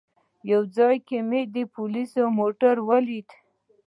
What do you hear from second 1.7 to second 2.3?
پولیسو